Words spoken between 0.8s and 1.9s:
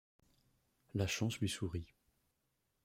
La chance lui sourit.